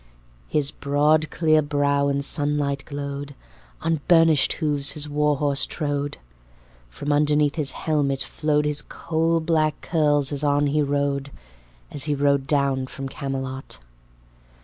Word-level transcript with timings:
His 0.47 0.71
broad 0.71 1.29
clear 1.29 1.61
brow 1.61 2.07
in 2.07 2.23
sunlight 2.23 2.83
glowed. 2.85 3.35
On 3.83 4.01
burnished 4.07 4.53
hooves 4.53 4.93
his 4.93 5.07
warhorse 5.07 5.67
trode. 5.67 6.17
From 6.89 7.13
underneath 7.13 7.53
his 7.53 7.73
helmet 7.73 8.23
flowed 8.23 8.65
His 8.65 8.81
coalblack 8.81 9.79
curls, 9.81 10.31
as 10.31 10.43
on 10.43 10.65
he 10.65 10.81
rode, 10.81 11.29
As 11.91 12.05
he 12.05 12.15
rode 12.15 12.47
down 12.47 12.87
from 12.87 13.09
Camelot. 13.09 13.77